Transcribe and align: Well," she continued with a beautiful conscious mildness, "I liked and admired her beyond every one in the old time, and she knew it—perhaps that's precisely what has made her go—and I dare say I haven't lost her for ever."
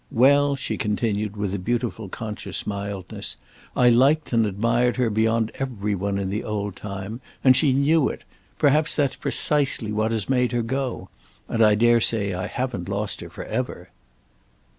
Well," 0.09 0.55
she 0.55 0.77
continued 0.79 1.37
with 1.37 1.53
a 1.53 1.59
beautiful 1.59 2.09
conscious 2.09 2.65
mildness, 2.65 3.37
"I 3.75 3.89
liked 3.91 4.33
and 4.33 4.47
admired 4.47 4.95
her 4.95 5.11
beyond 5.11 5.51
every 5.59 5.93
one 5.93 6.17
in 6.17 6.31
the 6.31 6.43
old 6.43 6.75
time, 6.75 7.21
and 7.43 7.55
she 7.55 7.71
knew 7.71 8.09
it—perhaps 8.09 8.95
that's 8.95 9.15
precisely 9.15 9.91
what 9.91 10.11
has 10.11 10.27
made 10.27 10.53
her 10.53 10.63
go—and 10.63 11.61
I 11.63 11.75
dare 11.75 12.01
say 12.01 12.33
I 12.33 12.47
haven't 12.47 12.89
lost 12.89 13.21
her 13.21 13.29
for 13.29 13.43
ever." 13.45 13.91